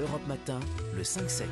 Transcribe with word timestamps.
Europe 0.00 0.26
Matin, 0.26 0.58
le 0.96 1.02
5-7. 1.02 1.44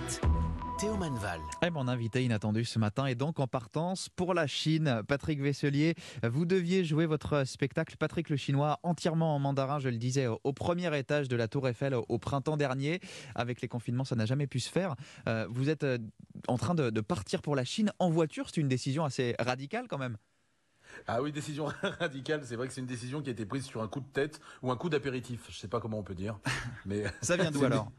Théo 0.77 0.96
Manval. 0.96 1.39
Et 1.65 1.71
mon 1.71 1.86
invité 1.86 2.24
inattendu 2.24 2.65
ce 2.65 2.80
matin 2.80 3.06
est 3.06 3.15
donc 3.15 3.38
en 3.38 3.46
partance 3.46 4.08
pour 4.08 4.34
la 4.34 4.48
Chine. 4.48 5.03
Patrick 5.06 5.40
Vesselier, 5.40 5.95
vous 6.24 6.44
deviez 6.44 6.84
jouer 6.84 7.06
votre 7.06 7.44
spectacle 7.44 7.96
Patrick 7.96 8.28
le 8.30 8.36
Chinois 8.36 8.80
entièrement 8.82 9.36
en 9.36 9.38
mandarin, 9.38 9.78
je 9.78 9.88
le 9.88 9.96
disais, 9.96 10.26
au 10.26 10.52
premier 10.52 10.98
étage 10.98 11.28
de 11.28 11.36
la 11.36 11.46
Tour 11.46 11.68
Eiffel 11.68 11.94
au 11.94 12.18
printemps 12.18 12.56
dernier. 12.56 12.98
Avec 13.36 13.60
les 13.60 13.68
confinements, 13.68 14.03
ça 14.03 14.17
n'a 14.17 14.26
jamais 14.26 14.49
pu 14.49 14.59
se 14.59 14.71
faire. 14.71 14.97
Euh, 15.29 15.47
vous 15.49 15.69
êtes 15.69 15.85
euh, 15.85 15.99
en 16.49 16.59
train 16.59 16.75
de, 16.75 17.01
partir 17.01 17.43
pour 17.43 17.55
la 17.55 17.65
Chine 17.65 17.93
en 18.01 18.11
voiture. 18.11 18.49
C'est 18.49 18.61
une 18.61 18.69
décision 18.69 19.05
assez 19.05 19.37
radicale 19.39 19.87
quand 19.89 19.99
même. 19.99 20.17
Ah 21.07 21.23
oui, 21.23 21.31
décision 21.31 21.67
radicale. 22.01 22.41
C'est 22.45 22.57
vrai 22.57 22.67
que 22.67 22.75
c'est 22.75 22.81
une 22.81 22.89
décision 22.89 23.23
qui 23.23 23.29
a 23.29 23.33
été 23.33 23.47
prise 23.47 23.67
sur 23.67 23.83
un 23.83 23.89
coup 23.89 24.01
de 24.01 24.13
tête 24.13 24.41
ou 24.63 24.73
un 24.73 24.77
coup 24.77 24.89
d'apéritif. 24.89 25.43
Je 25.49 25.57
ne 25.57 25.61
sais 25.61 25.69
pas 25.69 25.79
comment 25.79 26.01
on 26.01 26.03
peut 26.03 26.17
dire. 26.17 26.41
Mais 26.87 27.05
ça 27.21 27.37
vient 27.37 27.53
d'où 27.53 27.65
alors? 27.65 27.93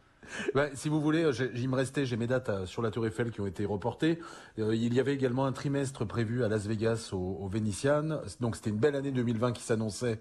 Bah, 0.53 0.67
si 0.73 0.89
vous 0.89 1.01
voulez, 1.01 1.29
il 1.55 1.69
me 1.69 1.75
restait, 1.75 2.05
j'ai 2.05 2.18
mes 2.18 2.27
dates 2.27 2.50
euh, 2.50 2.65
sur 2.65 2.81
la 2.81 2.91
Tour 2.91 3.05
Eiffel 3.05 3.31
qui 3.31 3.41
ont 3.41 3.47
été 3.47 3.65
reportées. 3.65 4.19
Euh, 4.59 4.75
il 4.75 4.93
y 4.93 5.00
avait 5.00 5.14
également 5.14 5.45
un 5.45 5.51
trimestre 5.51 6.05
prévu 6.05 6.43
à 6.43 6.47
Las 6.47 6.65
Vegas 6.65 7.09
au, 7.14 7.37
au 7.41 7.47
Venetian. 7.47 8.21
Donc 8.39 8.55
c'était 8.55 8.69
une 8.69 8.78
belle 8.78 8.95
année 8.95 9.11
2020 9.11 9.51
qui 9.54 9.64
s'annonçait 9.64 10.19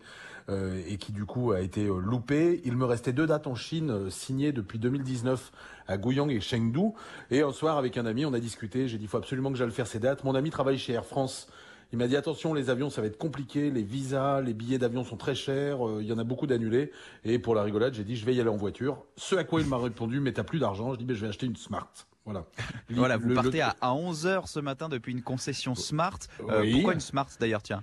euh, 0.48 0.80
et 0.88 0.96
qui 0.96 1.12
du 1.12 1.24
coup 1.24 1.52
a 1.52 1.60
été 1.60 1.84
loupée. 1.86 2.60
Il 2.64 2.76
me 2.76 2.84
restait 2.84 3.12
deux 3.12 3.26
dates 3.26 3.46
en 3.46 3.54
Chine 3.54 4.10
signées 4.10 4.52
depuis 4.52 4.78
2019 4.78 5.52
à 5.86 5.96
Guiyang 5.96 6.30
et 6.30 6.40
Chengdu. 6.40 6.92
Et 7.30 7.42
un 7.42 7.52
soir 7.52 7.78
avec 7.78 7.96
un 7.96 8.06
ami, 8.06 8.24
on 8.24 8.32
a 8.32 8.40
discuté. 8.40 8.88
J'ai 8.88 8.98
dit, 8.98 9.04
il 9.04 9.08
faut 9.08 9.18
absolument 9.18 9.50
que 9.50 9.58
j'aille 9.58 9.70
faire 9.70 9.86
ces 9.86 9.98
dates. 9.98 10.24
Mon 10.24 10.34
ami 10.34 10.50
travaille 10.50 10.78
chez 10.78 10.92
Air 10.92 11.04
France. 11.04 11.48
Il 11.92 11.98
m'a 11.98 12.08
dit 12.08 12.16
attention, 12.16 12.54
les 12.54 12.70
avions, 12.70 12.88
ça 12.88 13.02
va 13.02 13.06
être 13.06 13.18
compliqué, 13.18 13.70
les 13.70 13.82
visas, 13.82 14.40
les 14.40 14.54
billets 14.54 14.78
d'avion 14.78 15.04
sont 15.04 15.18
très 15.18 15.34
chers, 15.34 15.86
euh, 15.86 15.98
il 16.00 16.08
y 16.08 16.12
en 16.12 16.18
a 16.18 16.24
beaucoup 16.24 16.46
d'annulés. 16.46 16.90
Et 17.24 17.38
pour 17.38 17.54
la 17.54 17.62
rigolade, 17.62 17.92
j'ai 17.92 18.04
dit 18.04 18.16
je 18.16 18.24
vais 18.24 18.34
y 18.34 18.40
aller 18.40 18.48
en 18.48 18.56
voiture. 18.56 19.04
Ce 19.16 19.36
à 19.36 19.44
quoi 19.44 19.60
il 19.60 19.66
m'a 19.66 19.76
répondu 19.76 20.18
mais 20.18 20.32
t'as 20.32 20.42
plus 20.42 20.58
d'argent. 20.58 20.94
Je 20.94 20.98
dis 20.98 21.04
mais 21.04 21.14
je 21.14 21.20
vais 21.20 21.28
acheter 21.28 21.44
une 21.44 21.56
Smart. 21.56 21.92
Voilà. 22.24 22.46
voilà, 22.88 23.18
vous 23.18 23.34
partez 23.34 23.60
à 23.60 23.76
11h 23.82 24.46
ce 24.46 24.58
matin 24.60 24.88
depuis 24.88 25.12
une 25.12 25.22
concession 25.22 25.74
Smart. 25.74 26.18
Euh, 26.48 26.64
pourquoi 26.72 26.94
une 26.94 27.00
Smart 27.00 27.28
d'ailleurs, 27.38 27.62
tiens? 27.62 27.82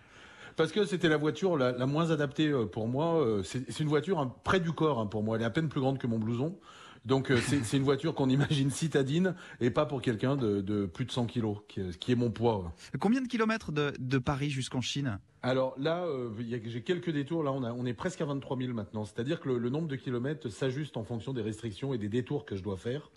Parce 0.56 0.72
que 0.72 0.86
c'était 0.86 1.08
la 1.08 1.18
voiture 1.18 1.56
la, 1.56 1.86
moins 1.86 2.10
adaptée 2.10 2.48
euh, 2.48 2.66
pour 2.66 2.88
moi. 2.88 3.24
C'est 3.44 3.80
une 3.80 3.90
voiture 3.90 4.34
près 4.44 4.60
du 4.60 4.72
corps 4.72 5.00
hein, 5.00 5.06
pour 5.06 5.22
moi. 5.22 5.36
Elle 5.36 5.44
est 5.44 5.46
à 5.46 5.52
peine 5.52 5.70
plus 5.70 5.82
grande 5.82 6.00
que 6.00 6.08
mon 6.08 6.18
blouson. 6.18 6.58
Donc 7.06 7.32
euh, 7.32 7.40
c'est 7.42 7.78
une 7.78 7.84
voiture 7.84 8.14
qu'on 8.14 8.30
imagine 8.30 8.70
citadine 8.70 9.36
et 9.60 9.70
pas 9.70 9.86
pour 9.86 10.02
quelqu'un 10.02 10.36
de, 10.36 10.86
plus 10.86 11.06
de 11.06 11.12
100 11.12 11.26
kilos, 11.28 11.58
qui, 11.68 12.12
est 12.12 12.16
mon 12.16 12.32
poids. 12.32 12.74
Combien 13.00 13.22
de 13.22 13.28
kilomètres 13.28 13.72
de, 13.72 14.18
Paris 14.18 14.50
jusqu'en 14.50 14.82
Chine? 14.82 15.20
Alors 15.42 15.76
là, 15.78 16.04
euh, 16.04 16.30
j'ai 16.66 16.82
quelques 16.82 17.12
détours. 17.12 17.44
Là, 17.44 17.52
on, 17.52 17.86
est 17.86 17.94
presque 17.94 18.22
à 18.22 18.26
23 18.26 18.58
000 18.58 18.74
maintenant. 18.74 19.06
C'est-à-dire 19.06 19.40
que 19.40 19.50
le, 19.50 19.70
nombre 19.70 19.88
de 19.88 19.96
kilomètres 19.96 20.50
s'ajuste 20.50 20.98
en 20.98 21.04
fonction 21.04 21.34
des 21.34 21.42
restrictions 21.42 21.94
et 21.94 21.98
des 21.98 22.10
détours 22.10 22.46
que 22.46 22.56
je 22.56 22.64
dois 22.64 22.78
faire. 22.78 23.10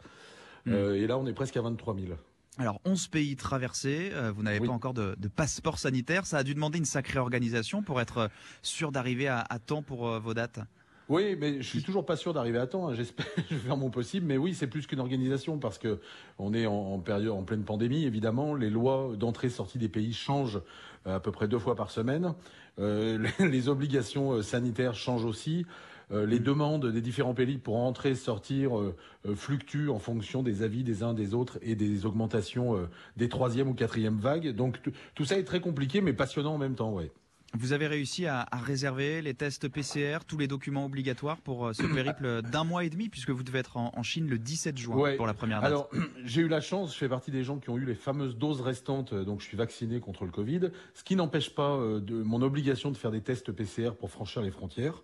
Hmm. 0.66 0.72
Euh, 0.72 0.94
et 0.94 1.06
là, 1.06 1.18
on 1.18 1.26
est 1.26 1.32
presque 1.32 1.56
à 1.56 1.62
23 1.62 1.96
000. 1.96 2.06
Alors, 2.58 2.80
11 2.84 3.08
pays 3.08 3.34
traversés, 3.34 4.12
vous 4.34 4.42
n'avez 4.42 4.60
pas 4.60 4.72
encore 4.72 4.92
de, 4.92 5.16
passeport 5.34 5.78
sanitaire. 5.78 6.26
Ça 6.26 6.38
a 6.38 6.42
dû 6.44 6.54
demander 6.54 6.78
une 6.78 6.84
sacrée 6.84 7.18
organisation 7.18 7.82
pour 7.82 8.00
être 8.00 8.30
sûr 8.60 8.92
d'arriver 8.92 9.26
à, 9.26 9.58
temps 9.64 9.82
pour 9.82 10.20
vos 10.20 10.34
dates? 10.34 10.60
Oui, 11.12 11.36
mais 11.38 11.60
je 11.60 11.68
suis 11.68 11.82
toujours 11.82 12.06
pas 12.06 12.16
sûr 12.16 12.32
d'arriver 12.32 12.58
à 12.58 12.66
temps. 12.66 12.88
Hein. 12.88 12.94
J'espère, 12.94 13.26
je 13.50 13.54
vais 13.54 13.60
faire 13.60 13.76
mon 13.76 13.90
possible, 13.90 14.26
mais 14.26 14.38
oui, 14.38 14.54
c'est 14.54 14.66
plus 14.66 14.86
qu'une 14.86 15.00
organisation 15.00 15.58
parce 15.58 15.76
que 15.76 16.00
on 16.38 16.54
est 16.54 16.64
en, 16.64 16.98
période, 17.00 17.32
en 17.32 17.42
pleine 17.42 17.64
pandémie, 17.64 18.04
évidemment. 18.04 18.54
Les 18.54 18.70
lois 18.70 19.10
d'entrée-sortie 19.18 19.76
des 19.76 19.90
pays 19.90 20.14
changent 20.14 20.62
euh, 21.06 21.16
à 21.16 21.20
peu 21.20 21.30
près 21.30 21.48
deux 21.48 21.58
fois 21.58 21.76
par 21.76 21.90
semaine. 21.90 22.32
Euh, 22.78 23.28
les, 23.38 23.68
obligations 23.68 24.32
euh, 24.32 24.42
sanitaires 24.42 24.94
changent 24.94 25.26
aussi. 25.26 25.66
les 26.10 26.40
demandes 26.40 26.86
des 26.86 27.00
différents 27.00 27.34
pays 27.34 27.58
pour 27.58 27.76
entrer, 27.76 28.14
sortir 28.14 28.72
fluctuent 29.34 29.88
en 29.88 29.98
fonction 29.98 30.42
des 30.42 30.62
avis 30.62 30.84
des 30.84 31.02
uns 31.02 31.14
des 31.14 31.32
autres 31.32 31.58
et 31.62 31.74
des 31.74 32.04
augmentations 32.04 32.86
des 33.16 33.30
troisième 33.30 33.68
ou 33.68 33.74
quatrième 33.74 34.18
vagues. 34.18 34.50
Donc 34.54 34.80
tout 35.14 35.24
ça 35.24 35.38
est 35.38 35.44
très 35.44 35.60
compliqué, 35.60 36.02
mais 36.02 36.12
passionnant 36.12 36.54
en 36.54 36.58
même 36.58 36.74
temps, 36.74 36.92
ouais. 36.92 37.10
Vous 37.54 37.74
avez 37.74 37.86
réussi 37.86 38.26
à, 38.26 38.46
réserver 38.52 39.20
les 39.20 39.34
tests 39.34 39.68
PCR, 39.68 40.18
tous 40.26 40.38
les 40.38 40.48
documents 40.48 40.86
obligatoires 40.86 41.38
pour 41.38 41.66
euh, 41.66 41.72
ce 41.74 41.82
périple 41.94 42.40
d'un 42.42 42.64
mois 42.64 42.84
et 42.84 42.90
demi, 42.90 43.08
puisque 43.08 43.30
vous 43.30 43.42
devez 43.42 43.58
être 43.58 43.76
en, 43.76 44.02
Chine 44.02 44.28
le 44.28 44.38
17 44.38 44.78
juin 44.78 45.16
pour 45.16 45.26
la 45.26 45.34
première 45.34 45.60
date. 45.60 45.70
Alors, 45.70 45.90
j'ai 46.24 46.40
eu 46.40 46.48
la 46.48 46.60
chance, 46.60 46.94
je 46.94 46.98
fais 46.98 47.08
partie 47.08 47.30
des 47.30 47.44
gens 47.44 47.58
qui 47.58 47.70
ont 47.70 47.76
eu 47.76 47.84
les 47.84 47.94
fameuses 47.94 48.36
doses 48.36 48.62
restantes, 48.62 49.12
euh, 49.12 49.24
donc 49.24 49.40
je 49.40 49.46
suis 49.46 49.56
vacciné 49.56 50.00
contre 50.00 50.24
le 50.24 50.30
Covid, 50.30 50.70
ce 50.94 51.04
qui 51.04 51.14
n'empêche 51.14 51.54
pas 51.54 51.76
euh, 51.76 52.00
de 52.00 52.22
mon 52.22 52.40
obligation 52.40 52.90
de 52.90 52.96
faire 52.96 53.10
des 53.10 53.20
tests 53.20 53.52
PCR 53.52 53.90
pour 53.98 54.10
franchir 54.10 54.40
les 54.42 54.50
frontières. 54.50 55.02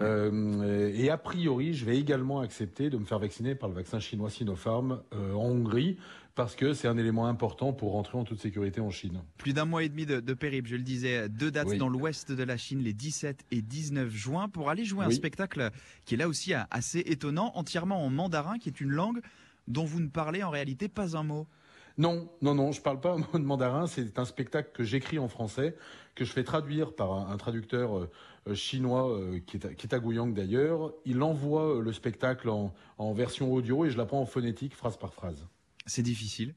Et 0.00 1.10
a 1.10 1.18
priori, 1.18 1.74
je 1.74 1.84
vais 1.84 1.98
également 1.98 2.40
accepter 2.40 2.90
de 2.90 2.98
me 2.98 3.04
faire 3.04 3.18
vacciner 3.18 3.54
par 3.54 3.68
le 3.68 3.74
vaccin 3.74 4.00
chinois 4.00 4.30
Sinopharm 4.30 5.02
en 5.12 5.36
Hongrie 5.36 5.98
parce 6.34 6.56
que 6.56 6.72
c'est 6.72 6.88
un 6.88 6.96
élément 6.96 7.26
important 7.26 7.72
pour 7.72 7.92
rentrer 7.92 8.16
en 8.16 8.24
toute 8.24 8.40
sécurité 8.40 8.80
en 8.80 8.90
Chine. 8.90 9.20
Plus 9.36 9.52
d'un 9.52 9.64
mois 9.64 9.82
et 9.82 9.88
demi 9.88 10.06
de, 10.06 10.34
périple, 10.34 10.70
je 10.70 10.76
le 10.76 10.82
disais, 10.82 11.28
deux 11.28 11.50
dates 11.50 11.76
dans 11.76 11.88
l'ouest 11.88 12.32
de 12.32 12.42
la 12.42 12.56
Chine, 12.56 12.80
les 12.80 12.92
17 12.94 13.44
et 13.50 13.60
19 13.60 14.10
juin, 14.10 14.48
pour 14.48 14.70
aller 14.70 14.84
jouer 14.84 15.04
un 15.04 15.10
spectacle 15.10 15.70
qui 16.06 16.14
est 16.14 16.16
là 16.16 16.28
aussi 16.28 16.54
assez 16.70 17.00
étonnant, 17.00 17.52
entièrement 17.56 18.04
en 18.04 18.10
mandarin, 18.10 18.58
qui 18.58 18.68
est 18.68 18.80
une 18.80 18.90
langue 18.90 19.20
dont 19.68 19.84
vous 19.84 20.00
ne 20.00 20.08
parlez 20.08 20.42
en 20.42 20.50
réalité 20.50 20.88
pas 20.88 21.16
un 21.16 21.22
mot. 21.22 21.46
Non, 22.00 22.30
non, 22.40 22.54
non, 22.54 22.72
je 22.72 22.80
parle 22.80 22.98
pas 22.98 23.14
de 23.14 23.38
mandarin. 23.44 23.86
C'est 23.86 24.18
un 24.18 24.24
spectacle 24.24 24.70
que 24.72 24.84
j'écris 24.84 25.18
en 25.18 25.28
français, 25.28 25.76
que 26.14 26.24
je 26.24 26.32
fais 26.32 26.44
traduire 26.44 26.94
par 26.94 27.12
un, 27.12 27.36
traducteur 27.36 27.94
euh, 27.94 28.10
euh, 28.48 28.54
chinois 28.54 29.10
euh, 29.10 29.38
qui, 29.40 29.58
est 29.58 29.66
à, 29.66 29.74
qui, 29.74 29.86
d'ailleurs. 30.32 30.94
Il 31.04 31.22
envoie 31.22 31.78
le 31.82 31.92
spectacle 31.92 32.48
en 32.48 33.12
version 33.12 33.52
audio 33.52 33.84
et 33.84 33.90
je 33.90 33.98
l'apprends 33.98 34.22
en 34.22 34.24
phonétique, 34.24 34.74
phrase 34.74 34.96
par 34.96 35.12
phrase. 35.12 35.46
C'est 35.84 36.02
difficile. 36.02 36.54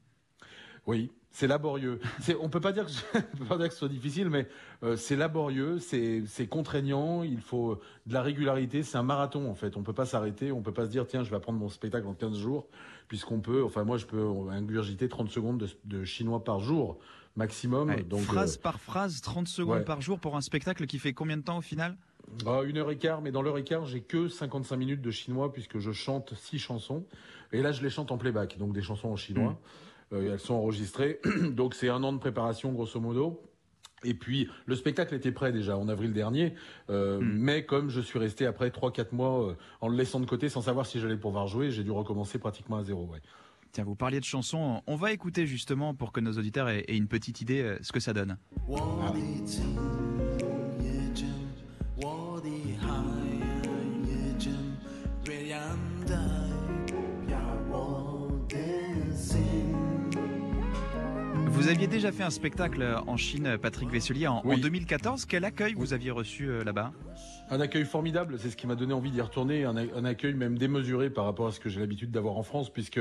Oui, 0.86 1.10
c'est 1.34 1.48
laborieux. 1.48 1.98
on 2.40 2.48
peut 2.48 2.60
pas 2.60 2.72
dire 2.72 2.86
que 2.86 3.18
peut 3.38 3.44
pas 3.44 3.58
dire 3.58 3.66
que 3.66 3.72
ce 3.72 3.80
soit 3.80 3.88
difficile, 3.88 4.30
mais 4.30 4.46
euh, 4.84 4.96
c'est 4.96 5.16
laborieux, 5.16 5.80
c'est 5.80 6.46
contraignant. 6.48 7.24
Il 7.24 7.40
faut 7.40 7.80
de 8.06 8.14
la 8.14 8.22
régularité. 8.22 8.82
C'est 8.84 8.98
un 8.98 9.02
marathon 9.02 9.50
en 9.50 9.54
fait. 9.54 9.76
On 9.76 9.82
peut 9.82 9.92
pas 9.92 10.06
s'arrêter. 10.06 10.52
On 10.52 10.62
peut 10.62 10.72
pas 10.72 10.86
se 10.86 10.90
dire 10.90 11.06
tiens, 11.06 11.24
je 11.24 11.30
vais 11.30 11.36
apprendre 11.36 11.58
mon 11.58 11.68
spectacle 11.68 12.06
en 12.06 12.14
15 12.14 12.38
jours, 12.38 12.68
puisqu'on 13.08 13.40
peut. 13.40 13.64
Enfin 13.64 13.82
moi, 13.82 13.96
je 13.96 14.06
peux 14.06 14.24
ingurgiter 14.50 15.08
30 15.08 15.28
secondes 15.30 15.68
de, 15.84 16.04
chinois 16.04 16.44
par 16.44 16.60
jour 16.60 16.98
maximum. 17.36 17.92
donc 18.02 18.22
phrase 18.22 18.56
euh, 18.56 18.62
par 18.62 18.78
phrase, 18.78 19.20
30 19.20 19.48
secondes 19.48 19.84
par 19.84 20.00
jour 20.00 20.20
pour 20.20 20.36
un 20.36 20.40
spectacle 20.40 20.86
qui 20.86 21.00
fait 21.00 21.14
combien 21.14 21.36
de 21.36 21.42
temps 21.42 21.58
au 21.58 21.62
final? 21.62 21.96
Bah, 22.44 22.62
une 22.64 22.78
heure 22.78 22.92
et 22.92 22.96
quart, 22.96 23.22
mais 23.22 23.32
dans 23.32 23.42
l'heure 23.42 23.58
et 23.58 23.64
quart, 23.64 23.86
j'ai 23.86 24.00
que 24.00 24.28
55 24.28 24.76
minutes 24.76 25.02
de 25.02 25.10
chinois 25.10 25.52
puisque 25.52 25.80
je 25.80 25.90
chante 25.90 26.34
six 26.34 26.60
chansons. 26.60 27.04
Et 27.52 27.60
là, 27.60 27.72
je 27.72 27.82
les 27.82 27.90
chante 27.90 28.12
en 28.12 28.18
playback, 28.18 28.56
donc 28.56 28.72
des 28.72 28.82
chansons 28.82 29.08
en 29.08 29.16
chinois. 29.16 29.50
Mm. 29.50 29.56
Euh, 30.12 30.32
elles 30.32 30.40
sont 30.40 30.54
enregistrées, 30.54 31.20
donc 31.50 31.74
c'est 31.74 31.88
un 31.88 32.02
an 32.02 32.12
de 32.12 32.18
préparation 32.18 32.72
grosso 32.72 33.00
modo. 33.00 33.42
Et 34.06 34.12
puis 34.12 34.48
le 34.66 34.76
spectacle 34.76 35.14
était 35.14 35.32
prêt 35.32 35.50
déjà 35.50 35.78
en 35.78 35.88
avril 35.88 36.12
dernier, 36.12 36.54
euh, 36.90 37.20
mm. 37.20 37.38
mais 37.38 37.64
comme 37.64 37.88
je 37.88 38.00
suis 38.02 38.18
resté 38.18 38.44
après 38.44 38.68
3-4 38.68 39.14
mois 39.14 39.48
euh, 39.48 39.56
en 39.80 39.88
le 39.88 39.96
laissant 39.96 40.20
de 40.20 40.26
côté 40.26 40.50
sans 40.50 40.60
savoir 40.60 40.84
si 40.84 41.00
j'allais 41.00 41.16
pouvoir 41.16 41.46
jouer, 41.46 41.70
j'ai 41.70 41.84
dû 41.84 41.90
recommencer 41.90 42.38
pratiquement 42.38 42.76
à 42.76 42.84
zéro. 42.84 43.06
Ouais. 43.06 43.20
Tiens, 43.72 43.84
vous 43.84 43.96
parliez 43.96 44.20
de 44.20 44.24
chansons, 44.24 44.82
on 44.86 44.96
va 44.96 45.12
écouter 45.12 45.46
justement 45.46 45.94
pour 45.94 46.12
que 46.12 46.20
nos 46.20 46.32
auditeurs 46.32 46.68
aient, 46.68 46.84
une 46.88 47.08
petite 47.08 47.40
idée 47.40 47.76
ce 47.80 47.92
que 47.92 48.00
ça 48.00 48.12
donne. 48.12 48.36
Ah. 48.70 49.12
Vous 61.64 61.70
aviez 61.70 61.86
déjà 61.86 62.12
fait 62.12 62.22
un 62.24 62.28
spectacle 62.28 62.84
en 63.06 63.16
Chine, 63.16 63.56
Patrick 63.56 63.88
Vesselier, 63.88 64.26
en, 64.26 64.42
2014. 64.42 65.24
Quel 65.24 65.46
accueil 65.46 65.72
vous 65.72 65.94
aviez 65.94 66.10
reçu 66.10 66.46
euh, 66.46 66.62
là-bas? 66.62 66.92
Un 67.48 67.58
accueil 67.58 67.86
formidable, 67.86 68.38
c'est 68.38 68.50
ce 68.50 68.56
qui 68.58 68.66
m'a 68.66 68.74
donné 68.74 68.92
envie 68.92 69.10
d'y 69.10 69.22
retourner, 69.22 69.64
un, 69.64 70.04
accueil 70.04 70.34
même 70.34 70.58
démesuré 70.58 71.08
par 71.08 71.24
rapport 71.24 71.46
à 71.46 71.52
ce 71.52 71.60
que 71.60 71.70
j'ai 71.70 71.80
l'habitude 71.80 72.10
d'avoir 72.10 72.36
en 72.36 72.42
France, 72.42 72.70
puisque 72.70 73.00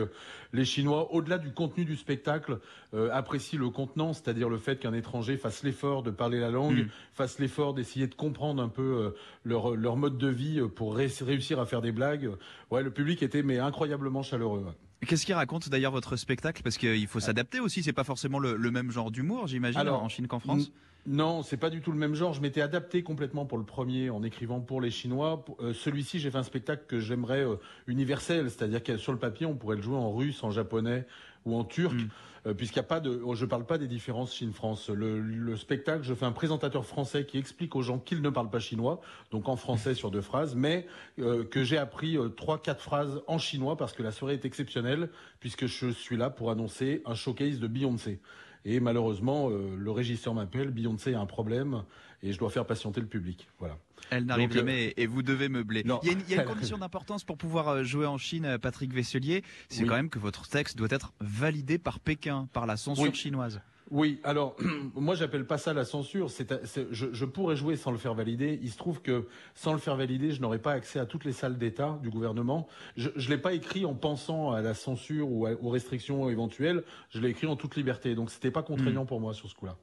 les 0.53 0.63
Chinois, 0.63 1.13
au-delà 1.13 1.39
du 1.39 1.51
contenu 1.51 1.83
du 1.83 1.97
spectacle, 1.97 2.59
euh, 2.93 3.09
apprécient 3.11 3.59
le 3.59 3.69
contenant, 3.69 4.13
c'est-à-dire 4.13 4.47
le 4.47 4.57
fait 4.57 4.79
qu'un 4.79 4.93
étranger 4.93 5.35
fasse 5.35 5.63
l'effort 5.63 6.01
de 6.01 6.11
parler 6.11 6.39
la 6.39 6.49
langue, 6.49 6.85
mm. 6.85 6.89
fasse 7.15 7.39
l'effort 7.39 7.73
d'essayer 7.73 8.07
de 8.07 8.15
comprendre 8.15 8.63
un 8.63 8.69
peu 8.69 8.81
euh, 8.81 9.09
leur, 9.43 9.75
leur 9.75 9.97
mode 9.97 10.17
de 10.17 10.29
vie 10.29 10.61
pour 10.73 10.95
réussir 10.95 11.59
à 11.59 11.65
faire 11.65 11.81
des 11.81 11.91
blagues. 11.91 12.29
Ouais, 12.71 12.81
le 12.81 12.91
public 12.91 13.23
était 13.23 13.43
mais 13.43 13.59
incroyablement 13.59 14.23
chaleureux. 14.23 14.65
Qu'est-ce 15.07 15.25
qui 15.25 15.33
raconte 15.33 15.69
d'ailleurs 15.69 15.91
votre 15.91 16.15
spectacle? 16.15 16.63
Parce 16.63 16.77
qu'il 16.77 17.07
faut 17.07 17.19
s'adapter 17.19 17.59
aussi, 17.59 17.83
c'est 17.83 17.93
pas 17.93 18.03
forcément 18.03 18.39
le, 18.39 18.71
même 18.71 18.91
genre 18.91 19.11
d'humour, 19.11 19.47
j'imagine, 19.47 19.87
en 19.87 20.09
Chine 20.09 20.27
qu'en 20.27 20.39
France? 20.39 20.71
Non, 21.05 21.43
c'est 21.43 21.57
pas 21.57 21.69
du 21.69 21.81
tout 21.81 21.91
le 21.91 21.97
même 21.97 22.15
genre. 22.15 22.33
Je 22.33 22.39
m'étais 22.39 22.61
adapté 22.61 23.03
complètement 23.03 23.45
pour 23.45 23.57
le 23.57 23.65
premier 23.65 24.09
en 24.09 24.23
écrivant 24.23 24.61
pour 24.61 24.79
les 24.79 24.89
Chinois. 24.89 25.43
Euh, 25.59 25.73
celui-ci, 25.73 26.19
j'ai 26.19 26.31
fait 26.31 26.37
un 26.37 26.43
spectacle 26.43 26.83
que 26.87 27.01
j'aimerais 27.01 27.43
euh, 27.45 27.57
universel, 27.87 28.49
c'est-à-dire 28.49 28.81
que 28.81 28.95
sur 28.95 29.11
le 29.11 29.19
papier, 29.19 29.45
on 29.45 29.55
pourrait 29.55 29.75
le 29.75 29.81
jouer 29.81 29.97
en 29.97 30.13
russe, 30.13 30.41
en 30.43 30.51
japonais 30.51 31.05
ou 31.45 31.55
en 31.55 31.63
turc, 31.63 31.93
mm. 31.93 32.07
euh, 32.47 32.53
puisqu'il 32.53 32.79
n'y 32.79 32.85
a 32.85 32.87
pas 32.87 32.99
de. 32.99 33.21
Oh, 33.23 33.35
je 33.35 33.45
parle 33.45 33.65
pas 33.65 33.77
des 33.77 33.87
différences 33.87 34.33
Chine-France. 34.33 34.89
Le, 34.89 35.55
spectacle, 35.57 36.03
je 36.03 36.13
fais 36.13 36.25
un 36.25 36.31
présentateur 36.31 36.85
français 36.85 37.25
qui 37.25 37.37
explique 37.37 37.75
aux 37.75 37.81
gens 37.81 37.99
qu'il 37.99 38.21
ne 38.21 38.29
parle 38.29 38.49
pas 38.49 38.59
chinois, 38.59 39.01
donc 39.31 39.49
en 39.49 39.55
français 39.55 39.93
sur 39.93 40.11
deux 40.11 40.21
phrases, 40.21 40.55
mais 40.55 40.87
que 41.17 41.63
j'ai 41.63 41.77
appris 41.77 42.17
trois, 42.35 42.61
quatre 42.61 42.81
phrases 42.81 43.21
en 43.27 43.37
chinois 43.37 43.77
parce 43.77 43.93
que 43.93 44.03
la 44.03 44.11
soirée 44.11 44.33
est 44.33 44.45
exceptionnelle, 44.45 45.09
puisque 45.39 45.67
je 45.67 45.89
suis 45.89 46.17
là 46.17 46.29
pour 46.29 46.51
annoncer 46.51 47.01
un 47.05 47.15
showcase 47.15 47.59
de 47.59 47.67
Beyoncé. 47.67 48.19
Et 48.65 48.79
malheureusement, 48.79 49.49
euh, 49.49 49.75
le 49.77 49.91
régisseur 49.91 50.33
m'appelle, 50.33 50.71
Beyoncé 50.71 51.13
a 51.13 51.19
un 51.19 51.25
problème 51.25 51.83
et 52.21 52.31
je 52.31 52.39
dois 52.39 52.49
faire 52.49 52.65
patienter 52.65 53.01
le 53.01 53.07
public. 53.07 53.49
Voilà. 53.59 53.77
Elle 54.09 54.25
n'arrive 54.25 54.51
euh, 54.51 54.55
jamais 54.55 54.93
et 54.95 55.05
vous 55.05 55.21
devez 55.21 55.49
meubler. 55.49 55.83
Il 56.03 56.09
y, 56.29 56.35
a 56.35 56.41
une, 56.41 56.47
condition 56.47 56.77
d'importance 56.77 57.23
pour 57.23 57.37
pouvoir 57.37 57.67
euh, 57.69 57.83
jouer 57.83 58.05
en 58.05 58.17
Chine, 58.17 58.57
Patrick 58.61 58.93
Vesselier, 58.93 59.43
c'est 59.69 59.85
quand 59.85 59.95
même 59.95 60.09
que 60.09 60.19
votre 60.19 60.47
texte 60.47 60.77
doit 60.77 60.87
être 60.91 61.13
validé 61.19 61.77
par 61.77 61.99
Pékin, 61.99 62.47
par 62.53 62.65
la 62.65 62.77
censure 62.77 63.13
chinoise. 63.13 63.61
Oui, 63.91 64.19
alors 64.23 64.55
moi 64.95 65.15
j'appelle 65.15 65.45
pas 65.45 65.57
ça 65.57 65.73
la 65.73 65.85
censure. 65.85 66.29
je, 66.29 67.25
pourrais 67.25 67.55
jouer 67.55 67.75
sans 67.75 67.91
le 67.91 67.97
faire 67.97 68.13
valider. 68.13 68.59
Il 68.61 68.71
se 68.71 68.77
trouve 68.77 69.01
que 69.01 69.27
sans 69.55 69.73
le 69.73 69.79
faire 69.79 69.95
valider, 69.95 70.31
je 70.31 70.41
n'aurais 70.41 70.59
pas 70.59 70.71
accès 70.71 70.99
à 70.99 71.05
toutes 71.05 71.25
les 71.25 71.33
salles 71.33 71.57
d'État 71.57 71.99
du 72.01 72.09
gouvernement. 72.09 72.67
Je 72.95 73.09
ne 73.09 73.29
l'ai 73.29 73.37
pas 73.37 73.53
écrit 73.53 73.85
en 73.85 73.93
pensant 73.93 74.51
à 74.51 74.61
la 74.61 74.73
censure 74.73 75.29
ou 75.29 75.47
aux 75.47 75.69
restrictions 75.69 76.29
éventuelles. 76.29 76.83
Je 77.09 77.19
l'ai 77.19 77.29
écrit 77.29 77.47
en 77.47 77.55
toute 77.55 77.75
liberté. 77.75 78.15
Donc 78.15 78.31
c'était 78.31 78.51
pas 78.51 78.63
contraignant 78.63 79.03
hmm. 79.03 79.07
pour 79.07 79.19
moi 79.19 79.33
sur 79.33 79.49
ce 79.49 79.55
coup-là. 79.55 79.77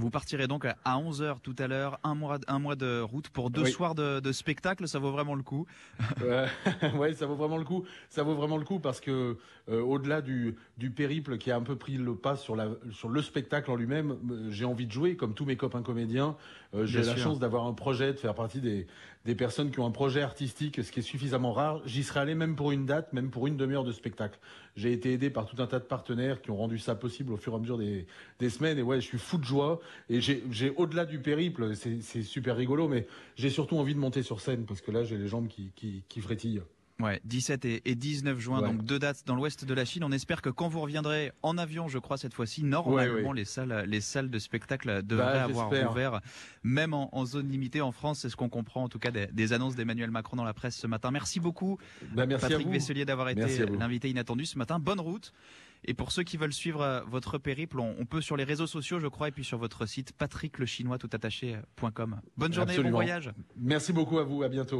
Vous 0.00 0.08
partirez 0.08 0.46
donc 0.46 0.64
à 0.64 0.96
11h 0.96 1.40
tout 1.42 1.54
à 1.58 1.66
l'heure, 1.66 2.00
un 2.04 2.14
mois, 2.14 2.38
un 2.48 2.58
mois 2.58 2.74
de 2.74 3.02
route 3.02 3.28
pour 3.28 3.50
deux 3.50 3.66
soirs 3.66 3.94
de, 3.94 4.32
spectacle, 4.32 4.88
ça 4.88 4.98
vaut 4.98 5.10
vraiment 5.10 5.34
le 5.34 5.42
coup. 5.42 5.66
ouais, 6.96 7.12
ça 7.12 7.26
vaut 7.26 7.34
vraiment 7.34 7.58
le 7.58 7.64
coup. 7.64 7.84
Ça 8.08 8.22
vaut 8.22 8.34
vraiment 8.34 8.56
le 8.56 8.64
coup 8.64 8.78
parce 8.78 8.98
que 8.98 9.36
euh, 9.68 9.82
au-delà 9.82 10.22
du, 10.22 10.56
périple 10.96 11.36
qui 11.36 11.50
a 11.50 11.56
un 11.56 11.62
peu 11.62 11.76
pris 11.76 11.98
le 11.98 12.14
pas 12.14 12.36
sur, 12.36 12.56
le 12.56 13.22
spectacle 13.22 13.70
en 13.70 13.76
lui-même, 13.76 14.16
euh, 14.30 14.50
j'ai 14.50 14.64
envie 14.64 14.86
de 14.86 14.92
jouer 14.92 15.16
comme 15.16 15.34
tous 15.34 15.44
mes 15.44 15.56
copains 15.56 15.82
comédiens. 15.82 16.34
Euh, 16.74 16.86
j'ai 16.86 17.02
la 17.02 17.16
chance 17.16 17.38
d'avoir 17.38 17.66
un 17.66 17.74
projet, 17.74 18.14
de 18.14 18.18
faire 18.18 18.34
partie 18.34 18.62
des, 18.62 18.86
des 19.26 19.34
personnes 19.34 19.70
qui 19.70 19.80
ont 19.80 19.86
un 19.86 19.90
projet 19.90 20.22
artistique, 20.22 20.82
ce 20.82 20.90
qui 20.90 21.00
est 21.00 21.02
suffisamment 21.02 21.52
rare. 21.52 21.82
J'y 21.84 22.04
serais 22.04 22.20
allé 22.20 22.34
même 22.34 22.56
pour 22.56 22.72
une 22.72 22.86
date, 22.86 23.12
même 23.12 23.30
pour 23.30 23.46
une 23.46 23.56
demi-heure 23.56 23.84
de 23.84 23.92
spectacle. 23.92 24.38
J'ai 24.76 24.92
été 24.92 25.12
aidé 25.12 25.28
par 25.28 25.44
tout 25.44 25.60
un 25.60 25.66
tas 25.66 25.78
de 25.78 25.84
partenaires 25.84 26.40
qui 26.40 26.50
ont 26.50 26.56
rendu 26.56 26.78
ça 26.78 26.94
possible 26.94 27.32
au 27.32 27.36
fur 27.36 27.52
et 27.52 27.56
à 27.56 27.58
mesure 27.58 27.76
des, 27.76 28.50
semaines. 28.50 28.78
Et 28.78 28.82
ouais, 28.82 29.00
je 29.00 29.06
suis 29.06 29.18
fou 29.18 29.36
de 29.36 29.44
joie. 29.44 29.80
Et 30.08 30.20
j'ai 30.20 30.72
au-delà 30.76 31.04
du 31.04 31.20
périple, 31.20 31.74
c'est 31.74 32.22
super 32.22 32.56
rigolo, 32.56 32.88
mais 32.88 33.06
j'ai 33.36 33.50
surtout 33.50 33.76
envie 33.76 33.94
de 33.94 34.00
monter 34.00 34.22
sur 34.22 34.40
scène 34.40 34.64
parce 34.66 34.80
que 34.80 34.90
là, 34.90 35.04
j'ai 35.04 35.16
les 35.16 35.28
jambes 35.28 35.48
qui, 35.48 35.72
qui, 35.74 36.02
qui 36.08 36.20
frétillent. 36.20 36.62
Ouais, 37.00 37.20
17 37.24 37.64
et 37.64 37.94
19 37.94 38.38
juin, 38.38 38.60
donc 38.60 38.84
deux 38.84 38.98
dates 38.98 39.22
dans 39.26 39.34
l'ouest 39.34 39.64
de 39.64 39.74
la 39.74 39.84
Chine. 39.84 40.04
On 40.04 40.12
espère 40.12 40.42
que 40.42 40.50
quand 40.50 40.68
vous 40.68 40.80
reviendrez 40.80 41.32
en 41.42 41.56
avion, 41.56 41.88
je 41.88 41.98
crois 41.98 42.18
cette 42.18 42.34
fois-ci, 42.34 42.62
normalement 42.62 43.32
les 43.32 43.44
salles, 43.44 43.84
les 43.86 44.00
salles 44.00 44.30
de 44.30 44.38
spectacle 44.38 45.02
devraient 45.02 45.32
bah, 45.32 45.44
avoir 45.44 45.90
ouvert, 45.90 46.20
même 46.62 46.92
en, 46.92 47.24
zone 47.24 47.48
limitée 47.48 47.80
en 47.80 47.92
France. 47.92 48.20
C'est 48.20 48.28
ce 48.28 48.36
qu'on 48.36 48.48
comprend 48.48 48.84
en 48.84 48.88
tout 48.88 48.98
cas 48.98 49.10
des, 49.10 49.52
annonces 49.52 49.76
d'Emmanuel 49.76 50.10
Macron 50.10 50.36
dans 50.36 50.44
la 50.44 50.54
presse 50.54 50.76
ce 50.76 50.86
matin. 50.86 51.10
Merci 51.10 51.40
beaucoup, 51.40 51.78
bah, 52.12 52.26
Patrick 52.26 52.68
Vesselier, 52.68 53.04
d'avoir 53.04 53.30
été 53.30 53.66
l'invité 53.66 54.10
inattendu 54.10 54.44
ce 54.44 54.58
matin. 54.58 54.78
Bonne 54.78 55.00
route. 55.00 55.32
Et 55.84 55.94
pour 55.94 56.12
ceux 56.12 56.22
qui 56.22 56.36
veulent 56.36 56.52
suivre 56.52 56.82
euh, 56.82 57.00
votre 57.06 57.38
périple, 57.38 57.80
on, 57.80 58.04
peut 58.04 58.20
sur 58.20 58.36
les 58.36 58.44
réseaux 58.44 58.66
sociaux, 58.66 59.00
je 59.00 59.06
crois, 59.06 59.28
et 59.28 59.32
puis 59.32 59.44
sur 59.44 59.58
votre 59.58 59.86
site 59.86 60.12
patricklechinois 60.12 60.98
attaché.com. 61.10 62.20
Bonne 62.36 62.52
journée, 62.52 62.78
bon 62.78 62.90
voyage. 62.90 63.32
Merci 63.56 63.92
beaucoup 63.92 64.18
à 64.18 64.24
vous, 64.24 64.42
à 64.42 64.48
bientôt. 64.48 64.78